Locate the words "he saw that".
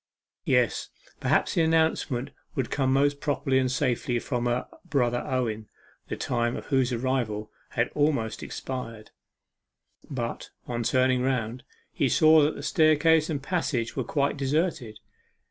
11.93-12.55